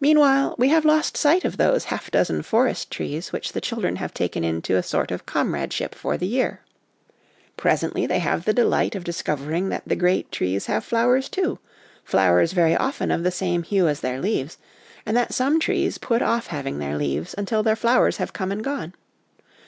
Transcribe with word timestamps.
Meanwhile, 0.00 0.56
we 0.58 0.70
have 0.70 0.84
lost 0.84 1.16
sight 1.16 1.44
of 1.44 1.56
those 1.56 1.84
half 1.84 2.10
dozen 2.10 2.42
forest 2.42 2.90
trees 2.90 3.30
which 3.30 3.52
the 3.52 3.60
children 3.60 3.94
have 3.94 4.12
taken 4.12 4.42
into 4.42 4.74
a 4.76 4.82
sort 4.82 5.12
of 5.12 5.24
comradeship 5.24 5.94
for 5.94 6.16
the 6.18 6.26
year. 6.26 6.62
Presently 7.56 8.06
they 8.06 8.18
have 8.18 8.40
54 8.40 8.40
HOME 8.40 8.40
EDUCATION 8.40 8.56
the 8.56 8.70
delight 8.76 8.94
of 8.96 9.04
discovering 9.04 9.68
that 9.68 9.82
the 9.86 9.94
great 9.94 10.32
trees 10.32 10.66
have 10.66 10.84
flowers, 10.84 11.28
too, 11.28 11.60
flowers 12.02 12.54
very 12.54 12.76
often 12.76 13.12
of 13.12 13.22
the 13.22 13.30
same 13.30 13.62
hue 13.62 13.86
as 13.86 14.00
their 14.00 14.20
leaves, 14.20 14.58
and 15.06 15.16
that 15.16 15.32
some 15.32 15.60
trees 15.60 15.98
put 15.98 16.22
off 16.22 16.48
having 16.48 16.80
their 16.80 16.96
leaves 16.96 17.32
until 17.38 17.62
their 17.62 17.76
flowers 17.76 18.16
have 18.16 18.32
come 18.32 18.50
and 18.50 18.64
gone. 18.64 18.94